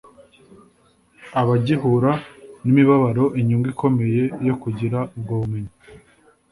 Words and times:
abagihura 1.41 2.11
n'imibabaro 2.63 3.25
inyungu 3.39 3.65
ikomeye 3.73 4.23
yo 4.47 4.55
kugira 4.61 4.97
ubwo 5.15 5.33
bumenyi 5.41 5.73